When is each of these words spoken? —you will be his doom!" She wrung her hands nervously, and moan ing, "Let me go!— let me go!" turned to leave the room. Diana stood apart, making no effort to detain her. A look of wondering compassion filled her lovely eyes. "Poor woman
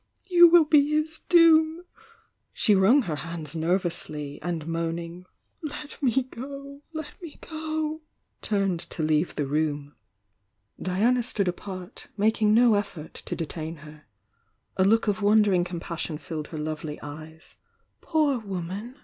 —you 0.31 0.47
will 0.49 0.65
be 0.65 0.89
his 0.97 1.19
doom!" 1.29 1.85
She 2.53 2.73
wrung 2.73 3.03
her 3.03 3.17
hands 3.17 3.55
nervously, 3.55 4.41
and 4.41 4.65
moan 4.65 4.97
ing, 4.97 5.25
"Let 5.61 6.01
me 6.01 6.23
go!— 6.23 6.81
let 6.91 7.21
me 7.21 7.37
go!" 7.39 8.01
turned 8.41 8.79
to 8.79 9.03
leave 9.03 9.35
the 9.35 9.45
room. 9.45 9.95
Diana 10.81 11.21
stood 11.21 11.47
apart, 11.47 12.07
making 12.17 12.51
no 12.55 12.73
effort 12.73 13.13
to 13.13 13.35
detain 13.35 13.75
her. 13.85 14.05
A 14.75 14.83
look 14.83 15.07
of 15.07 15.21
wondering 15.21 15.63
compassion 15.63 16.17
filled 16.17 16.47
her 16.47 16.57
lovely 16.57 16.97
eyes. 17.03 17.57
"Poor 18.01 18.39
woman 18.39 18.97